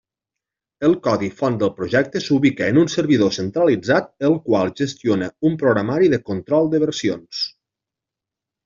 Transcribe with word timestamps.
El 0.87 0.95
codi 1.07 1.29
font 1.41 1.59
del 1.63 1.71
projecte 1.81 2.21
s'ubica 2.29 2.71
en 2.73 2.81
un 2.85 2.89
servidor 2.95 3.35
centralitzat, 3.37 4.11
el 4.31 4.41
qual 4.49 4.75
gestiona 4.81 5.29
un 5.51 5.63
programari 5.67 6.13
de 6.17 6.23
control 6.33 6.75
de 6.75 6.83
versions. 6.89 7.47